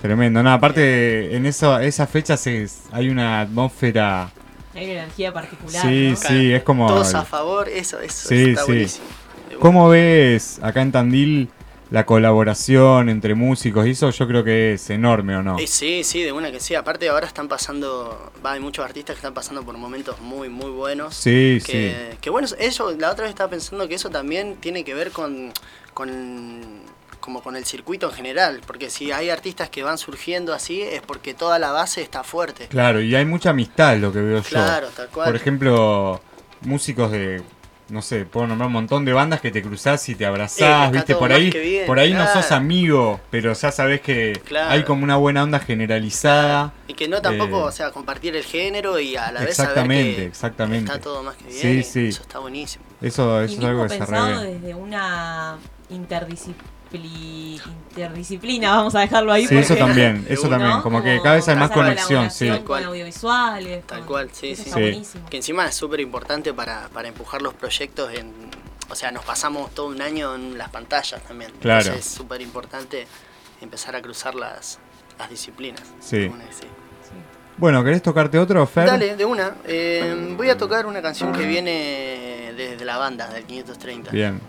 Tremendo. 0.00 0.42
No, 0.42 0.52
aparte, 0.52 1.34
en 1.36 1.46
eso, 1.46 1.78
esas 1.80 2.08
fechas 2.08 2.46
es- 2.46 2.82
hay 2.92 3.08
una 3.10 3.40
atmósfera. 3.40 4.30
Hay 4.74 4.84
una 4.84 4.92
energía 5.04 5.32
particular. 5.32 5.82
Sí, 5.82 6.10
¿no? 6.10 6.16
sí, 6.16 6.52
es 6.52 6.62
como. 6.62 6.88
Todos 6.88 7.14
a 7.14 7.24
favor, 7.24 7.68
eso, 7.68 8.00
eso 8.00 8.28
Sí, 8.28 8.50
está 8.50 8.62
sí. 8.62 8.66
buenísimo. 8.66 9.06
¿Cómo 9.60 9.88
ves 9.88 10.58
acá 10.62 10.82
en 10.82 10.90
Tandil 10.92 11.48
la 11.90 12.04
colaboración 12.04 13.08
entre 13.08 13.34
músicos? 13.36 13.86
Y 13.86 13.90
eso 13.90 14.10
yo 14.10 14.26
creo 14.26 14.42
que 14.42 14.72
es 14.72 14.90
enorme, 14.90 15.36
¿o 15.36 15.42
no? 15.42 15.58
Eh, 15.58 15.66
sí, 15.68 16.02
sí, 16.02 16.22
de 16.22 16.32
una 16.32 16.50
que 16.50 16.58
sí. 16.58 16.74
Aparte 16.74 17.08
ahora 17.08 17.26
están 17.26 17.46
pasando, 17.46 18.32
va, 18.44 18.52
hay 18.52 18.60
muchos 18.60 18.84
artistas 18.84 19.14
que 19.14 19.18
están 19.20 19.34
pasando 19.34 19.62
por 19.62 19.76
momentos 19.78 20.20
muy, 20.20 20.48
muy 20.48 20.70
buenos. 20.70 21.14
Sí, 21.14 21.58
sí. 21.64 21.70
que, 21.70 22.16
que 22.20 22.30
bueno, 22.30 22.48
eso, 22.58 22.90
la 22.98 23.10
otra 23.12 23.24
vez 23.24 23.30
estaba 23.30 23.50
pensando 23.50 23.86
que 23.86 23.94
eso 23.94 24.10
también 24.10 24.56
tiene 24.56 24.82
que 24.82 24.92
ver 24.94 25.12
con, 25.12 25.52
con 25.92 26.10
como 27.24 27.42
con 27.42 27.56
el 27.56 27.64
circuito 27.64 28.10
en 28.10 28.14
general, 28.14 28.60
porque 28.66 28.90
si 28.90 29.10
hay 29.10 29.30
artistas 29.30 29.70
que 29.70 29.82
van 29.82 29.96
surgiendo 29.96 30.52
así 30.52 30.82
es 30.82 31.00
porque 31.00 31.32
toda 31.32 31.58
la 31.58 31.72
base 31.72 32.02
está 32.02 32.22
fuerte. 32.22 32.68
Claro, 32.68 33.00
y 33.00 33.14
hay 33.14 33.24
mucha 33.24 33.50
amistad, 33.50 33.96
lo 33.96 34.12
que 34.12 34.20
veo 34.20 34.42
yo. 34.42 34.48
Claro, 34.48 34.88
tal 34.94 35.08
cual. 35.08 35.26
Por 35.26 35.36
ejemplo, 35.36 36.20
músicos 36.60 37.10
de. 37.10 37.42
No 37.88 38.00
sé, 38.00 38.24
puedo 38.24 38.46
nombrar 38.46 38.66
un 38.68 38.72
montón 38.72 39.04
de 39.04 39.12
bandas 39.12 39.42
que 39.42 39.50
te 39.50 39.62
cruzás 39.62 40.08
y 40.08 40.14
te 40.14 40.24
abrazás, 40.24 40.90
¿viste? 40.90 41.14
Por 41.16 41.32
ahí, 41.32 41.50
bien, 41.50 41.86
por 41.86 41.98
ahí 41.98 42.14
no 42.14 42.26
sos 42.32 42.50
amigo, 42.50 43.20
pero 43.30 43.52
ya 43.52 43.70
sabés 43.72 44.00
que 44.00 44.40
Claro. 44.44 44.70
hay 44.70 44.84
como 44.84 45.04
una 45.04 45.16
buena 45.16 45.42
onda 45.42 45.58
generalizada. 45.60 46.72
Y 46.88 46.94
que 46.94 47.08
no 47.08 47.20
tampoco, 47.20 47.60
Eh, 47.60 47.64
o 47.68 47.72
sea, 47.72 47.90
compartir 47.90 48.34
el 48.36 48.44
género 48.44 48.98
y 48.98 49.16
a 49.16 49.30
la 49.32 49.40
vez 49.40 49.56
saber 49.56 49.70
Exactamente, 49.70 50.16
que 50.16 50.24
exactamente. 50.26 50.92
está 50.92 51.02
todo 51.02 51.22
más 51.22 51.36
que 51.36 51.44
bien. 51.44 51.58
Sí, 51.60 51.82
sí. 51.82 52.08
Eso 52.08 52.22
está 52.22 52.38
buenísimo. 52.38 52.84
Eso, 53.02 53.42
Y 53.42 53.44
eso 53.46 53.58
es 53.58 53.64
algo 53.64 53.82
que 53.82 53.88
se 53.90 53.98
desde 53.98 54.74
una 54.74 55.58
interdisciplina, 57.02 58.76
vamos 58.76 58.94
a 58.94 59.00
dejarlo 59.00 59.32
ahí. 59.32 59.46
Sí, 59.46 59.56
eso 59.56 59.76
también, 59.76 60.26
eso 60.28 60.48
también, 60.48 60.80
como 60.82 61.02
que 61.02 61.20
cada 61.22 61.36
vez 61.36 61.48
hay 61.48 61.56
más 61.56 61.70
conexión, 61.70 62.30
sí. 62.30 62.46
colaboración 62.46 62.66
Cual. 62.66 62.82
Con 62.82 62.88
audiovisuales. 62.90 63.86
Tal 63.86 64.04
cual, 64.04 64.30
sí, 64.32 64.50
eso 64.50 64.62
sí. 64.62 64.68
Está 64.68 64.78
Sí. 64.78 64.82
buenísimo. 64.82 65.26
Que 65.30 65.36
encima 65.36 65.66
es 65.66 65.74
súper 65.74 66.00
importante 66.00 66.52
para, 66.52 66.88
para 66.88 67.08
empujar 67.08 67.42
los 67.42 67.54
proyectos 67.54 68.12
en... 68.14 68.32
O 68.90 68.94
sea, 68.94 69.10
nos 69.10 69.24
pasamos 69.24 69.70
todo 69.74 69.86
un 69.86 70.02
año 70.02 70.34
en 70.34 70.58
las 70.58 70.68
pantallas 70.68 71.22
también. 71.22 71.50
Claro. 71.60 71.80
Entonces 71.80 72.06
es 72.06 72.12
súper 72.12 72.40
importante 72.42 73.06
empezar 73.60 73.96
a 73.96 74.02
cruzar 74.02 74.34
las, 74.34 74.78
las 75.18 75.30
disciplinas. 75.30 75.82
Sí. 76.00 76.30
Bueno, 77.56 77.82
¿querés 77.84 78.02
tocarte 78.02 78.38
otro, 78.38 78.66
Fer? 78.66 78.86
Dale, 78.86 79.16
de 79.16 79.24
una. 79.24 79.54
Eh, 79.64 80.34
voy 80.36 80.50
a 80.50 80.58
tocar 80.58 80.86
una 80.86 81.00
canción 81.00 81.32
que 81.32 81.46
viene 81.46 82.52
desde 82.56 82.84
la 82.84 82.98
banda, 82.98 83.28
del 83.28 83.44
530. 83.44 84.10
Bien, 84.10 84.40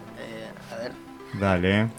dale. 1.39 1.89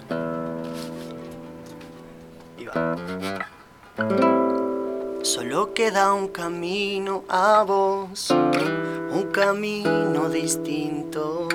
Solo 5.22 5.72
queda 5.74 6.12
un 6.12 6.28
camino 6.28 7.24
a 7.28 7.64
vos, 7.64 8.30
un 8.30 9.28
camino 9.32 10.28
distinto. 10.28 11.48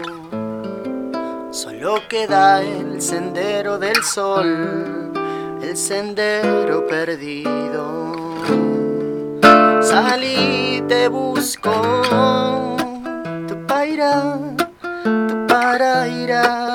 Solo 1.52 1.96
queda 2.10 2.62
el 2.62 3.02
sendero 3.02 3.78
del 3.78 4.02
sol, 4.04 5.12
el 5.62 5.76
sendero 5.76 6.86
perdido. 6.88 8.12
Salí, 9.82 10.84
te 10.88 11.08
busco, 11.08 11.72
tu 13.48 13.66
paira, 13.68 14.38
tu 15.28 15.48
para 15.48 16.08
irá. 16.08 16.71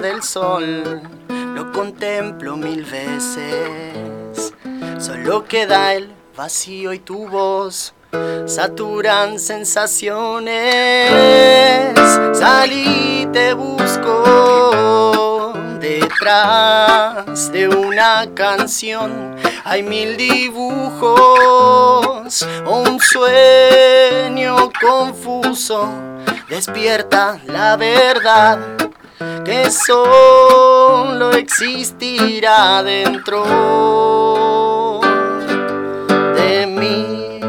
Del 0.00 0.22
sol, 0.22 1.02
lo 1.28 1.72
contemplo 1.72 2.56
mil 2.56 2.84
veces. 2.84 4.54
Solo 4.98 5.44
queda 5.44 5.92
el 5.94 6.08
vacío 6.36 6.92
y 6.94 7.00
tu 7.00 7.28
voz, 7.28 7.92
saturan 8.46 9.38
sensaciones. 9.38 10.54
Salí, 12.32 13.28
te 13.32 13.52
busco 13.52 15.52
detrás 15.80 17.52
de 17.52 17.68
una 17.68 18.26
canción. 18.34 19.36
Hay 19.64 19.82
mil 19.82 20.16
dibujos, 20.16 21.18
un 22.66 22.98
sueño 23.00 24.70
confuso. 24.80 25.92
Despierta 26.48 27.38
la 27.46 27.76
verdad 27.76 28.79
que 29.50 29.68
solo 29.68 31.32
existirá 31.32 32.84
dentro 32.84 33.42
de 36.36 36.66
mí. 36.68 37.40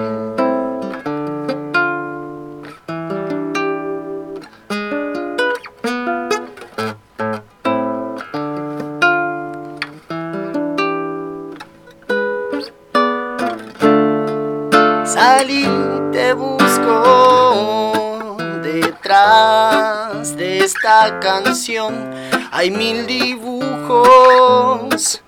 Salí, 15.06 15.68
te 16.12 16.34
busco 16.34 18.38
detrás 18.64 19.91
de 20.30 20.64
esta 20.64 21.20
canción. 21.20 22.12
Hay 22.52 22.70
mil 22.70 23.08
dibujos, 23.08 24.04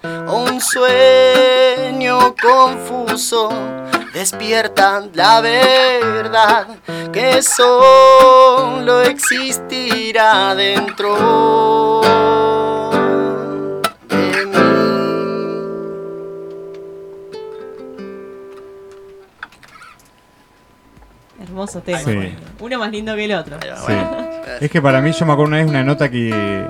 un 0.03 0.61
sueño 0.61 2.35
confuso. 2.39 3.49
Despierta 4.13 5.03
la 5.13 5.41
verdad 5.41 6.67
que 7.11 7.41
solo 7.41 9.01
existirá 9.01 10.53
dentro 10.53 12.01
de 14.09 14.45
mí. 14.45 14.59
Hermoso 21.41 21.81
tema. 21.81 21.99
Sí. 21.99 22.35
Uno 22.59 22.79
más 22.79 22.91
lindo 22.91 23.15
que 23.15 23.25
el 23.25 23.33
otro. 23.33 23.57
Pero 23.59 23.75
Sí. 23.77 23.83
bueno, 23.87 24.17
Es 24.61 24.69
que 24.71 24.81
para 24.81 25.01
mí 25.01 25.11
yo 25.11 25.25
me 25.25 25.33
acuerdo 25.33 25.49
una 25.49 25.57
vez 25.57 25.67
una 25.67 25.83
nota 25.83 26.09
que 26.09 26.65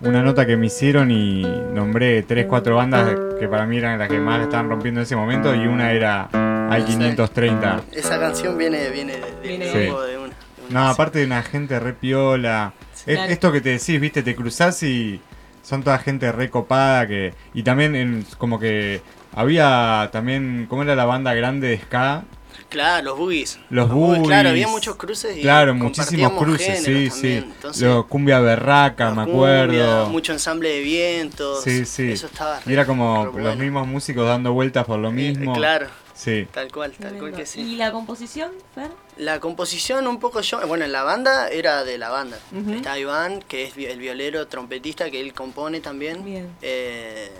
una 0.00 0.22
nota 0.22 0.46
que 0.46 0.56
me 0.56 0.66
hicieron 0.66 1.10
y 1.10 1.42
nombré 1.72 2.22
tres, 2.22 2.46
cuatro 2.46 2.76
bandas 2.76 3.16
que 3.40 3.48
para 3.48 3.66
mí 3.66 3.78
eran 3.78 3.98
las 3.98 4.08
que 4.08 4.18
más 4.18 4.42
estaban 4.42 4.68
rompiendo 4.68 5.00
en 5.00 5.04
ese 5.04 5.16
momento 5.16 5.54
y 5.54 5.66
una 5.66 5.92
era 5.92 6.28
Al 6.70 6.84
530. 6.84 7.80
Esa 7.92 8.18
canción 8.18 8.58
viene, 8.58 8.90
viene 8.90 9.14
de, 9.14 9.20
de- 9.20 9.48
Viene 9.48 9.66
de 9.66 9.90
una. 9.90 10.28
No, 10.68 10.80
una- 10.80 10.90
aparte 10.90 11.20
de 11.20 11.26
una 11.26 11.42
gente 11.42 11.78
re 11.80 11.92
piola. 11.92 12.72
Es- 13.06 13.14
Claro. 13.16 13.32
Esto 13.32 13.52
que 13.52 13.60
te 13.60 13.70
decís, 13.70 14.00
viste, 14.00 14.22
te 14.22 14.34
cruzás 14.34 14.82
y 14.82 15.20
son 15.62 15.82
toda 15.82 15.98
gente 15.98 16.30
re 16.32 16.50
copada 16.50 17.06
que. 17.06 17.34
Y 17.54 17.62
también 17.62 17.94
en, 17.94 18.26
como 18.38 18.58
que 18.58 19.00
había 19.34 20.08
también. 20.12 20.66
¿Cómo 20.68 20.82
era 20.82 20.94
la 20.96 21.04
banda 21.04 21.32
grande 21.34 21.68
de 21.68 21.78
Ska? 21.78 22.24
Claro, 22.68 23.04
los 23.04 23.18
boogies. 23.18 23.58
Los 23.70 23.86
Claro, 23.86 23.94
boogies. 24.00 24.46
había 24.46 24.68
muchos 24.68 24.96
cruces 24.96 25.36
y 25.36 25.40
Claro, 25.42 25.74
muchísimos 25.74 26.32
cruces, 26.32 26.82
sí, 26.84 27.10
sí. 27.10 27.32
Entonces, 27.34 27.82
Lo 27.82 28.06
cumbia 28.06 28.40
berraca, 28.40 29.10
me 29.10 29.24
cumbia, 29.24 29.32
acuerdo. 29.32 30.06
mucho 30.10 30.32
ensamble 30.32 30.68
de 30.70 30.80
vientos. 30.80 31.62
Sí, 31.64 31.84
sí. 31.84 32.12
Eso 32.12 32.26
estaba 32.26 32.60
Y 32.66 32.72
era 32.72 32.84
como 32.86 33.18
re 33.18 33.24
los 33.24 33.32
bueno. 33.32 33.56
mismos 33.56 33.86
músicos 33.86 34.26
dando 34.26 34.52
vueltas 34.52 34.84
por 34.84 34.98
lo 34.98 35.08
Eh, 35.10 35.12
mismo. 35.12 35.54
claro, 35.54 35.86
Sí. 36.14 36.46
tal 36.52 36.72
cual, 36.72 36.92
tal 36.92 37.18
cual 37.18 37.32
que 37.34 37.46
sí. 37.46 37.60
¿Y 37.60 37.76
la 37.76 37.92
composición, 37.92 38.50
Fer? 38.74 38.90
La 39.18 39.38
composición 39.40 40.06
un 40.06 40.18
poco 40.18 40.40
yo, 40.40 40.66
bueno, 40.66 40.84
en 40.84 40.92
la 40.92 41.02
banda 41.02 41.48
era 41.48 41.84
de 41.84 41.98
la 41.98 42.10
banda. 42.10 42.38
Está 42.74 42.98
Iván, 42.98 43.42
que 43.46 43.64
es 43.64 43.76
el 43.76 43.98
violero 43.98 44.46
trompetista, 44.48 45.10
que 45.10 45.20
él 45.20 45.32
compone 45.34 45.80
también. 45.80 46.24
Bien. 46.24 46.48
Eh, 46.62 47.30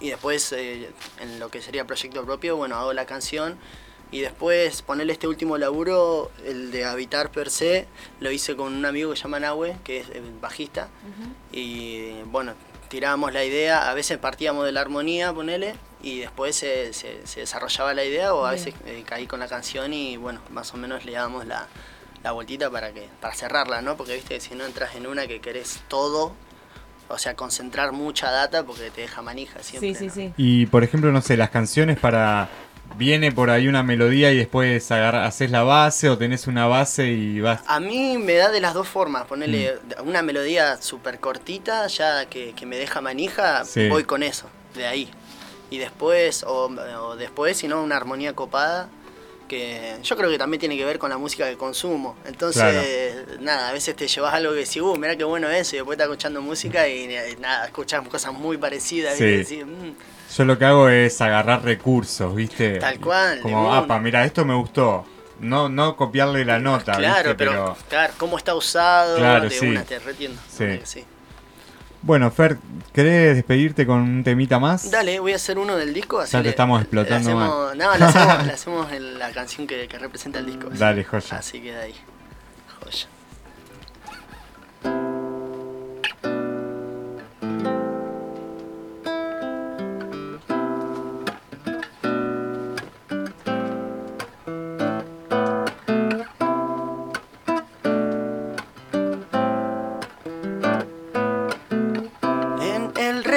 y 0.00 0.08
después, 0.10 0.52
eh, 0.52 0.90
en 1.20 1.38
lo 1.40 1.48
que 1.50 1.62
sería 1.62 1.86
proyecto 1.86 2.24
propio, 2.24 2.56
bueno, 2.56 2.76
hago 2.76 2.92
la 2.92 3.06
canción. 3.06 3.56
Y 4.14 4.20
después 4.20 4.82
ponerle 4.82 5.12
este 5.12 5.26
último 5.26 5.58
laburo, 5.58 6.30
el 6.46 6.70
de 6.70 6.84
Habitar 6.84 7.30
per 7.32 7.50
se, 7.50 7.86
lo 8.20 8.30
hice 8.30 8.54
con 8.54 8.72
un 8.72 8.84
amigo 8.86 9.10
que 9.10 9.16
se 9.16 9.22
llama 9.24 9.40
Nahue, 9.40 9.76
que 9.82 9.98
es 10.00 10.08
el 10.10 10.22
bajista. 10.40 10.88
Y 11.52 12.22
bueno, 12.26 12.54
tirábamos 12.88 13.32
la 13.32 13.44
idea, 13.44 13.90
a 13.90 13.94
veces 13.94 14.18
partíamos 14.18 14.64
de 14.66 14.72
la 14.72 14.82
armonía, 14.82 15.32
ponele, 15.32 15.74
y 16.02 16.20
después 16.20 16.54
se, 16.54 16.92
se- 16.92 17.26
se 17.26 17.40
desarrollaba 17.40 17.92
la 17.94 18.04
idea, 18.04 18.34
o 18.34 18.44
a 18.46 18.52
Bien. 18.52 18.64
veces 18.64 18.80
eh, 18.86 19.02
caí 19.06 19.26
con 19.26 19.40
la 19.40 19.48
canción 19.48 19.92
y 19.92 20.16
bueno, 20.16 20.40
más 20.50 20.72
o 20.74 20.76
menos 20.76 21.04
le 21.04 21.12
dábamos 21.12 21.46
la, 21.46 21.66
la 22.22 22.32
vueltita 22.32 22.70
para 22.70 22.92
que 22.92 23.08
para 23.20 23.34
cerrarla, 23.34 23.82
¿no? 23.82 23.96
Porque 23.96 24.14
viste 24.14 24.34
que 24.34 24.40
si 24.40 24.54
no 24.54 24.64
entras 24.64 24.94
en 24.94 25.06
una 25.08 25.26
que 25.26 25.40
querés 25.40 25.82
todo, 25.88 26.34
o 27.08 27.18
sea, 27.18 27.34
concentrar 27.34 27.92
mucha 27.92 28.30
data 28.30 28.64
porque 28.64 28.90
te 28.90 29.02
deja 29.02 29.22
manija 29.22 29.62
siempre. 29.62 29.94
Sí, 29.94 29.98
sí, 29.98 30.06
¿no? 30.06 30.12
sí. 30.14 30.32
Y 30.36 30.66
por 30.66 30.84
ejemplo, 30.84 31.10
no 31.12 31.20
sé, 31.20 31.36
las 31.36 31.50
canciones 31.50 31.98
para. 31.98 32.48
Viene 32.96 33.32
por 33.32 33.50
ahí 33.50 33.66
una 33.66 33.82
melodía 33.82 34.30
y 34.30 34.36
después 34.36 34.90
haces 34.92 35.50
la 35.50 35.64
base 35.64 36.08
o 36.10 36.16
tenés 36.16 36.46
una 36.46 36.66
base 36.68 37.08
y 37.08 37.40
vas. 37.40 37.60
A 37.66 37.80
mí 37.80 38.18
me 38.18 38.34
da 38.34 38.50
de 38.50 38.60
las 38.60 38.72
dos 38.72 38.86
formas, 38.86 39.24
ponerle 39.26 39.78
una 40.04 40.22
melodía 40.22 40.76
súper 40.80 41.18
cortita, 41.18 41.86
ya 41.88 42.26
que, 42.26 42.52
que 42.52 42.66
me 42.66 42.76
deja 42.76 43.00
manija, 43.00 43.64
Sí. 43.64 43.88
voy 43.88 44.04
con 44.04 44.22
eso, 44.22 44.48
de 44.76 44.86
ahí. 44.86 45.10
Y 45.70 45.78
después, 45.78 46.44
o, 46.44 46.66
o 47.00 47.16
después, 47.16 47.56
si 47.56 47.66
no, 47.66 47.82
una 47.82 47.96
armonía 47.96 48.32
copada, 48.32 48.88
que 49.48 49.96
yo 50.04 50.16
creo 50.16 50.30
que 50.30 50.38
también 50.38 50.60
tiene 50.60 50.76
que 50.76 50.84
ver 50.84 51.00
con 51.00 51.10
la 51.10 51.18
música 51.18 51.48
que 51.50 51.56
consumo. 51.56 52.16
Entonces, 52.26 53.40
nada, 53.40 53.70
a 53.70 53.72
veces 53.72 53.96
te 53.96 54.06
llevas 54.06 54.34
algo 54.34 54.52
que 54.52 54.60
decís, 54.60 54.80
uh, 54.80 54.94
mirá 54.96 55.16
qué 55.16 55.24
bueno 55.24 55.50
eso, 55.50 55.74
y 55.74 55.78
después 55.78 55.96
estás 55.96 56.06
escuchando 56.06 56.40
música 56.40 56.86
y, 56.88 57.12
eh, 57.12 57.36
nada, 57.40 57.64
escuchas 57.66 58.06
cosas 58.08 58.32
muy 58.32 58.56
parecidas, 58.56 59.16
Sí. 59.18 59.24
y 59.24 59.36
decís, 59.38 59.66
"Mm". 59.66 59.90
Yo 60.36 60.44
lo 60.44 60.58
que 60.58 60.64
hago 60.64 60.88
es 60.88 61.20
agarrar 61.20 61.62
recursos, 61.62 62.34
¿viste? 62.34 62.78
Tal 62.78 62.98
cual, 62.98 63.40
Como, 63.40 63.72
apa, 63.72 63.98
mira, 64.00 64.24
esto 64.24 64.44
me 64.44 64.54
gustó. 64.54 65.04
No, 65.40 65.68
no 65.68 65.96
copiarle 65.96 66.44
la 66.44 66.58
nota, 66.58 66.92
Claro, 66.94 67.30
¿viste? 67.30 67.34
pero, 67.34 67.76
claro, 67.88 68.12
cómo 68.18 68.36
está 68.38 68.54
usado, 68.54 69.16
Claro, 69.18 69.44
de 69.44 69.50
sí. 69.50 69.66
una, 69.66 69.84
te 69.84 69.98
retiendo. 69.98 70.40
Sí. 70.48 70.80
sí. 70.84 71.04
Bueno, 72.02 72.30
Fer, 72.30 72.58
¿querés 72.92 73.36
despedirte 73.36 73.86
con 73.86 74.00
un 74.00 74.24
temita 74.24 74.58
más? 74.58 74.90
Dale, 74.90 75.18
voy 75.20 75.32
a 75.32 75.36
hacer 75.36 75.58
uno 75.58 75.76
del 75.76 75.94
disco. 75.94 76.20
Así 76.20 76.32
Ya 76.32 76.40
te 76.40 76.44
le- 76.44 76.50
estamos 76.50 76.80
explotando 76.82 77.28
le 77.30 77.34
mal. 77.34 77.48
hacemos, 77.50 77.76
No, 77.76 77.96
le 77.96 78.04
hacemos, 78.04 78.46
le 78.46 78.52
hacemos 78.52 78.92
la 79.18 79.30
canción 79.32 79.66
que, 79.66 79.88
que 79.88 79.98
representa 79.98 80.38
el 80.40 80.46
disco. 80.46 80.68
así. 80.68 80.78
Dale, 80.78 81.04
joya. 81.04 81.36
Así 81.38 81.60
queda 81.60 81.80
ahí. 81.82 81.94
Joya. 82.82 83.06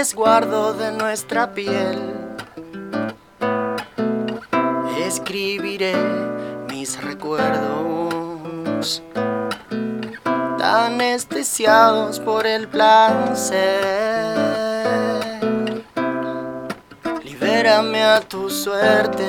Resguardo 0.07 0.73
de 0.73 0.93
nuestra 0.93 1.51
piel 1.51 1.99
escribiré 5.05 5.93
mis 6.69 7.03
recuerdos 7.03 9.03
anestesiados 10.63 12.21
por 12.21 12.47
el 12.47 12.69
placer. 12.69 13.57
Libérame 17.25 18.01
a 18.01 18.21
tu 18.21 18.49
suerte, 18.49 19.25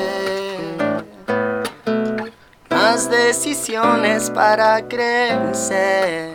más 2.70 3.10
decisiones 3.10 4.30
para 4.30 4.86
crecer. 4.86 6.27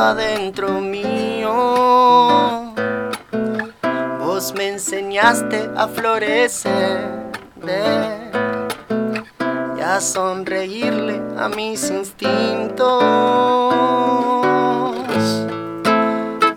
adentro 0.00 0.80
mío. 0.80 1.52
Vos 4.18 4.54
me 4.54 4.68
enseñaste 4.68 5.68
a 5.76 5.86
florecer 5.88 7.30
y 9.76 9.80
a 9.80 10.00
sonreírle 10.00 11.20
a 11.36 11.48
mis 11.48 11.90
instintos. 11.90 13.02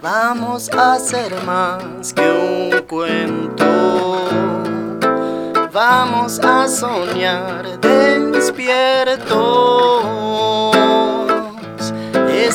Vamos 0.02 0.70
a 0.70 1.00
ser 1.00 1.34
más 1.44 2.14
que 2.14 2.22
un 2.22 2.82
cuento. 2.88 3.66
Vamos 5.72 6.40
a 6.40 6.68
soñar 6.68 7.80
despiertos. 7.80 10.63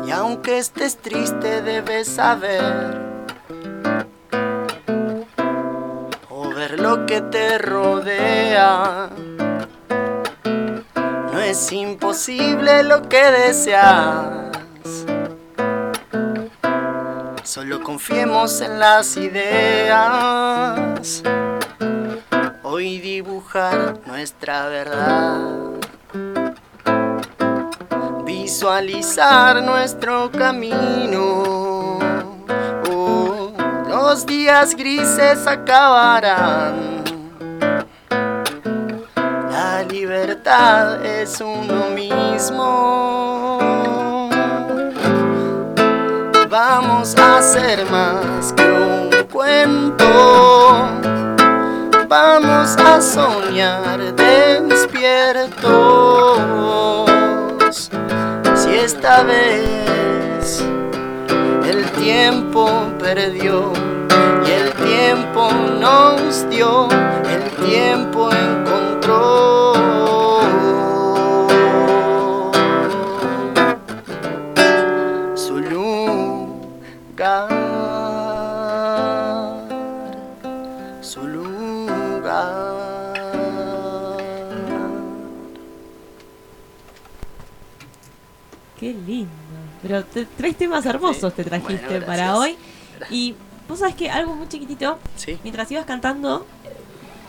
Y 0.05 0.11
aunque 0.11 0.59
estés 0.59 0.97
triste 0.97 1.63
debes 1.63 2.07
saber 2.07 3.01
o 6.29 6.49
ver 6.49 6.79
lo 6.79 7.07
que 7.07 7.21
te 7.21 7.57
rodea. 7.57 9.09
Es 11.55 11.71
imposible 11.71 12.83
lo 12.83 13.07
que 13.07 13.31
deseas. 13.31 14.51
Solo 17.43 17.81
confiemos 17.81 18.59
en 18.59 18.77
las 18.77 19.15
ideas. 19.15 20.03
Hoy 22.61 22.99
dibujar 22.99 24.01
nuestra 24.05 24.67
verdad. 24.67 25.79
Visualizar 28.25 29.63
nuestro 29.63 30.29
camino. 30.33 31.99
Oh, 32.91 33.53
los 33.87 34.25
días 34.25 34.75
grises 34.75 35.47
acabarán. 35.47 36.94
Es 41.03 41.41
uno 41.41 41.89
mismo. 41.93 43.59
Vamos 46.49 47.13
a 47.17 47.41
ser 47.41 47.85
más 47.91 48.53
que 48.53 48.63
un 48.63 49.09
cuento. 49.29 50.05
Vamos 52.07 52.77
a 52.77 53.01
soñar 53.01 53.99
despiertos. 54.15 55.59
Si 58.55 58.75
esta 58.75 59.23
vez 59.23 60.63
el 61.65 61.83
tiempo 62.01 62.69
perdió 62.97 63.73
y 64.47 64.51
el 64.51 64.71
tiempo 64.71 65.51
nos 65.81 66.49
dio, 66.49 66.87
el 67.29 67.43
tiempo 67.65 68.29
encontró. 68.31 68.64
Qué 88.79 88.93
lindo. 88.93 89.29
Pero 89.81 90.03
te- 90.03 90.25
tres 90.25 90.55
temas 90.57 90.85
hermosos 90.85 91.31
Sí. 91.33 91.37
te 91.37 91.43
trajiste 91.43 91.85
Bueno, 91.87 92.05
para 92.05 92.35
hoy. 92.37 92.55
Y 93.09 93.35
vos 93.67 93.79
sabés 93.79 93.95
que 93.95 94.09
algo 94.09 94.35
muy 94.35 94.47
chiquitito, 94.47 94.99
Sí. 95.15 95.37
mientras 95.43 95.71
ibas 95.71 95.85
cantando, 95.85 96.45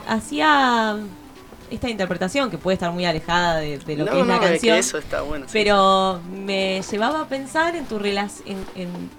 hacía 0.09 0.97
esta 1.71 1.91
interpretación 1.91 2.51
que 2.51 2.59
puede 2.59 2.75
estar 2.75 2.93
muy 2.93 3.05
alejada 3.05 3.57
de, 3.59 3.79
de 3.79 3.97
lo 3.97 4.05
no, 4.05 4.13
que 4.13 4.21
es 4.21 4.27
no, 4.27 4.33
la 4.35 4.41
que 4.41 4.47
canción. 4.51 4.79
eso 4.79 4.99
está 4.99 5.23
bueno. 5.23 5.47
sí. 5.47 5.51
Pero 5.53 6.21
me 6.31 6.81
llevaba 6.83 7.23
a 7.23 7.29
pensar 7.29 7.75
en 7.75 7.87
tu 7.87 7.99
relación, 7.99 8.47
en, 8.75 8.83
en- 8.83 9.11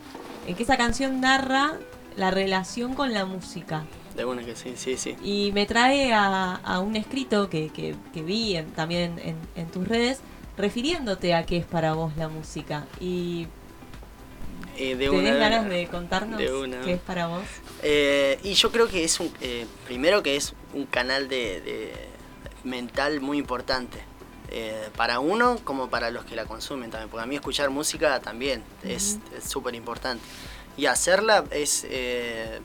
en 0.48 0.56
que 0.56 0.64
esa 0.64 0.78
canción 0.78 1.20
narra 1.20 1.74
la 2.16 2.32
relación 2.32 2.94
con 2.94 3.14
la 3.14 3.26
música. 3.26 3.84
De 4.16 4.24
bueno 4.24 4.44
que 4.46 4.56
sí, 4.56 4.74
sí, 4.78 4.98
sí. 4.98 5.16
Y 5.24 5.52
me 5.54 5.66
trae 5.66 6.14
a, 6.14 6.54
a 6.56 6.80
un 6.80 6.96
escrito 6.96 7.50
que, 7.50 7.70
que- 7.70 7.96
que 8.14 8.22
vi 8.24 8.56
en- 8.56 8.72
también 8.72 9.20
en, 9.24 9.36
en 9.56 9.68
tus 9.68 9.86
redes, 9.88 10.22
refiriéndote 10.58 11.34
a 11.36 11.46
qué 11.46 11.58
es 11.58 11.66
para 11.66 11.94
vos 11.94 12.16
la 12.18 12.28
música. 12.30 12.86
Y 13.00 13.48
Eh, 14.78 14.96
de 14.96 15.10
¿tenés 15.10 15.32
una- 15.32 15.36
ganas 15.38 15.70
de 15.70 15.88
contarnos 15.88 16.38
de 16.40 16.54
una. 16.54 16.82
qué 16.82 16.94
es 16.94 17.02
para 17.02 17.28
vos? 17.28 17.44
Eh, 17.84 18.40
y 18.44 18.54
yo 18.54 18.72
creo 18.72 18.88
que 18.88 19.04
es 19.04 19.20
un, 19.20 19.32
eh, 19.42 19.66
primero 19.86 20.22
que 20.24 20.36
es 20.36 20.54
un 20.74 20.86
canal 20.86 21.28
de, 21.30 21.62
de 21.62 21.94
mental 22.64 23.22
muy 23.22 23.38
importante. 23.38 24.00
para 24.96 25.20
uno 25.20 25.60
como 25.66 25.90
para 25.90 26.10
los 26.10 26.24
que 26.24 26.34
la 26.36 26.46
consumen 26.46 26.90
también. 26.90 27.10
Porque 27.10 27.24
a 27.24 27.28
mí 27.28 27.36
escuchar 27.36 27.70
música 27.70 28.20
también 28.22 28.64
es 28.82 29.20
es 29.38 29.44
súper 29.44 29.76
importante. 29.76 30.24
Y 30.78 30.86
hacerla 30.86 31.44
es, 31.52 31.86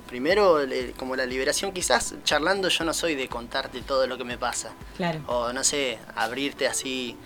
primero, 0.06 0.60
como 0.96 1.16
la 1.16 1.26
liberación, 1.26 1.72
quizás 1.72 2.14
charlando 2.22 2.68
yo 2.68 2.84
no 2.84 2.94
soy 2.94 3.16
de 3.16 3.26
contarte 3.28 3.82
todo 3.82 4.06
lo 4.06 4.16
que 4.16 4.22
me 4.24 4.38
pasa. 4.38 4.70
Claro. 4.96 5.20
O 5.26 5.52
no 5.52 5.64
sé, 5.64 5.98
abrirte 6.14 6.68
así 6.68 7.16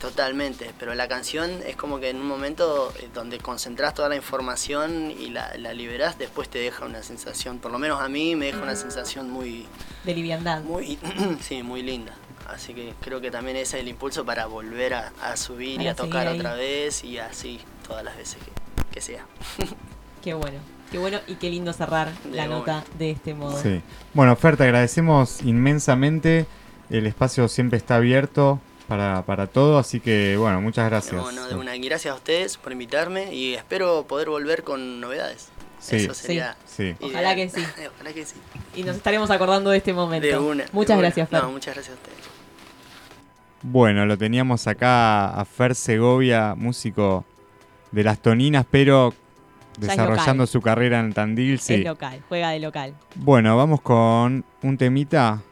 Totalmente, 0.00 0.70
pero 0.78 0.94
la 0.94 1.08
canción 1.08 1.60
es 1.66 1.76
como 1.76 2.00
que 2.00 2.08
en 2.08 2.16
un 2.16 2.26
momento 2.26 2.90
eh, 2.98 3.08
donde 3.12 3.38
concentras 3.38 3.92
toda 3.92 4.08
la 4.08 4.16
información 4.16 5.10
y 5.10 5.28
la, 5.28 5.54
la 5.58 5.74
liberás, 5.74 6.18
después 6.18 6.48
te 6.48 6.58
deja 6.58 6.86
una 6.86 7.02
sensación, 7.02 7.58
por 7.58 7.70
lo 7.70 7.78
menos 7.78 8.00
a 8.00 8.08
mí 8.08 8.34
me 8.34 8.46
deja 8.46 8.62
una 8.62 8.76
sensación 8.76 9.30
muy, 9.30 9.66
De 10.04 10.14
liviandad. 10.14 10.62
muy, 10.62 10.98
sí, 11.42 11.62
muy 11.62 11.82
linda. 11.82 12.14
Así 12.48 12.72
que 12.72 12.94
creo 13.02 13.20
que 13.20 13.30
también 13.30 13.58
ese 13.58 13.76
es 13.76 13.82
el 13.82 13.88
impulso 13.88 14.24
para 14.24 14.46
volver 14.46 14.94
a, 14.94 15.12
a 15.22 15.36
subir 15.36 15.82
y 15.82 15.88
a 15.88 15.94
tocar 15.94 16.26
ahí. 16.26 16.38
otra 16.38 16.54
vez 16.54 17.04
y 17.04 17.18
así 17.18 17.60
todas 17.86 18.02
las 18.02 18.16
veces 18.16 18.38
que, 18.42 18.50
que 18.90 19.00
sea. 19.02 19.26
Qué 20.24 20.32
bueno. 20.32 20.58
Qué 20.90 20.98
bueno 20.98 21.20
y 21.28 21.36
qué 21.36 21.50
lindo 21.50 21.72
cerrar 21.72 22.12
De 22.24 22.36
la 22.36 22.46
nota 22.48 22.84
de 22.98 23.12
este 23.12 23.32
modo. 23.32 23.56
Sí. 23.62 23.80
Bueno, 24.12 24.34
Fer, 24.34 24.56
te 24.56 24.64
agradecemos 24.64 25.40
inmensamente. 25.42 26.46
El 26.90 27.06
espacio 27.06 27.46
siempre 27.46 27.78
está 27.78 27.96
abierto 27.96 28.60
para, 28.90 29.22
para 29.22 29.46
todo, 29.46 29.78
así 29.78 30.00
que 30.00 30.36
bueno, 30.36 30.60
muchas 30.60 30.90
gracias. 30.90 31.22
Bueno, 31.22 31.46
de 31.46 31.54
una, 31.54 31.76
y 31.76 31.80
gracias 31.80 32.12
a 32.12 32.16
ustedes 32.16 32.56
por 32.56 32.72
invitarme 32.72 33.32
y 33.32 33.54
espero 33.54 34.04
poder 34.08 34.28
volver 34.28 34.64
con 34.64 35.00
novedades. 35.00 35.50
Sí. 35.78 35.94
Eso 35.94 36.12
sería. 36.12 36.56
Sí. 36.66 36.96
Ojalá 37.00 37.36
que 37.36 37.48
sí. 37.48 37.64
Ojalá 37.94 38.12
que 38.12 38.24
sí. 38.24 38.34
Y 38.74 38.82
nos 38.82 38.96
estaremos 38.96 39.30
acordando 39.30 39.70
de 39.70 39.76
este 39.76 39.92
momento. 39.92 40.26
De 40.26 40.36
una. 40.36 40.64
de 40.64 40.70
Muchas 40.72 40.94
una. 40.94 41.02
gracias, 41.02 41.28
Fer. 41.28 41.40
No, 41.40 41.52
muchas 41.52 41.72
gracias 41.72 41.96
a 41.96 42.00
ustedes. 42.00 42.18
Bueno, 43.62 44.06
lo 44.06 44.18
teníamos 44.18 44.66
acá 44.66 45.38
a 45.38 45.44
Fer 45.44 45.76
Segovia, 45.76 46.56
músico 46.56 47.24
de 47.92 48.02
las 48.02 48.18
Toninas, 48.18 48.66
pero 48.68 49.14
desarrollando 49.78 50.48
su 50.48 50.60
carrera 50.60 50.98
en 50.98 51.12
Tandil. 51.12 51.60
Sí. 51.60 51.74
Es 51.74 51.84
local, 51.84 52.24
juega 52.28 52.50
de 52.50 52.58
local. 52.58 52.94
Bueno, 53.14 53.56
vamos 53.56 53.82
con 53.82 54.44
un 54.62 54.76
temita 54.76 55.42